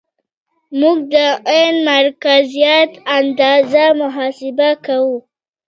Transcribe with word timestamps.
موږ 0.79 0.97
د 1.13 1.15
عین 1.49 1.75
مرکزیت 1.91 2.91
اندازه 3.17 3.83
محاسبه 4.01 4.69
کوو 4.85 5.17